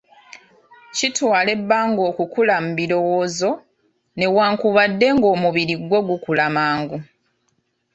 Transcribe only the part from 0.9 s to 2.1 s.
Kitwala ebbanga